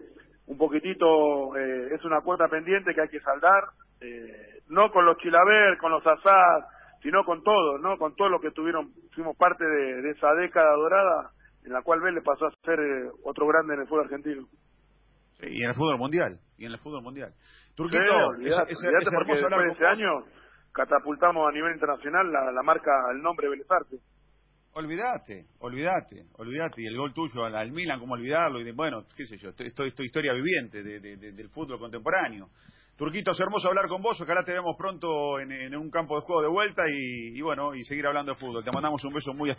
un 0.47 0.57
poquitito 0.57 1.55
eh, 1.55 1.93
es 1.93 2.03
una 2.05 2.21
cuota 2.21 2.47
pendiente 2.47 2.95
que 2.95 3.01
hay 3.01 3.09
que 3.09 3.19
saldar, 3.19 3.65
eh, 4.01 4.61
no 4.69 4.91
con 4.91 5.05
los 5.05 5.17
Chilaver, 5.19 5.77
con 5.77 5.91
los 5.91 6.05
Azad, 6.07 6.65
sino 7.03 7.23
con 7.23 7.43
todos, 7.43 7.79
¿no? 7.81 7.99
Con 7.99 8.15
todos 8.15 8.31
los 8.31 8.41
que 8.41 8.49
tuvieron, 8.49 8.89
fuimos 9.13 9.37
parte 9.37 9.63
de, 9.63 10.01
de 10.01 10.09
esa 10.09 10.33
década 10.33 10.73
dorada 10.73 11.29
en 11.63 11.73
la 11.73 11.83
cual 11.83 12.01
Vélez 12.01 12.23
pasó 12.23 12.47
a 12.47 12.51
ser 12.65 12.79
eh, 12.79 13.11
otro 13.23 13.45
grande 13.45 13.75
en 13.75 13.81
el 13.81 13.87
fútbol 13.87 14.05
argentino. 14.05 14.47
Y 15.41 15.63
en 15.63 15.69
el 15.69 15.75
fútbol 15.75 15.97
mundial, 15.97 16.39
y 16.57 16.65
en 16.65 16.71
el 16.71 16.79
fútbol 16.79 17.01
mundial. 17.01 17.33
Turquito, 17.75 18.03
sí, 18.03 18.11
olvidate, 18.11 18.73
ese, 18.73 18.87
olvidate 18.87 19.11
porque 19.15 19.33
después 19.33 19.65
de 19.65 19.71
ese 19.71 19.85
año 19.85 20.09
catapultamos 20.73 21.47
a 21.47 21.51
nivel 21.51 21.73
internacional 21.73 22.31
la, 22.31 22.51
la 22.51 22.63
marca, 22.63 22.91
el 23.13 23.21
nombre 23.21 23.49
Vélez 23.49 23.67
Arce. 23.69 23.97
Olvídate, 24.73 25.45
olvídate, 25.59 26.25
olvídate. 26.37 26.81
Y 26.81 26.85
el 26.85 26.95
gol 26.95 27.13
tuyo 27.13 27.43
al, 27.43 27.55
al 27.55 27.71
Milan, 27.71 27.99
¿cómo 27.99 28.13
olvidarlo? 28.13 28.59
Y 28.59 28.71
bueno, 28.71 29.05
qué 29.15 29.25
sé 29.25 29.37
yo, 29.37 29.49
esto 29.49 29.83
es 29.83 29.99
historia 29.99 30.33
viviente 30.33 30.83
de, 30.83 30.99
de, 30.99 31.17
de, 31.17 31.31
del 31.31 31.49
fútbol 31.49 31.79
contemporáneo. 31.79 32.49
Turquito, 32.95 33.31
es 33.31 33.39
hermoso 33.39 33.69
hablar 33.69 33.87
con 33.87 34.01
vos. 34.01 34.19
Ojalá 34.21 34.43
te 34.43 34.51
vemos 34.51 34.75
pronto 34.77 35.39
en, 35.39 35.53
en 35.53 35.73
un 35.75 35.89
campo 35.89 36.17
de 36.17 36.21
juego 36.21 36.41
de 36.41 36.49
vuelta 36.49 36.83
y, 36.89 37.37
y 37.37 37.41
bueno, 37.41 37.73
y 37.73 37.81
seguir 37.85 38.05
hablando 38.05 38.33
de 38.33 38.37
fútbol. 38.37 38.61
Te 38.61 38.71
mandamos 38.73 39.01
un 39.05 39.13
beso 39.13 39.33
muy 39.33 39.49
especial. 39.49 39.57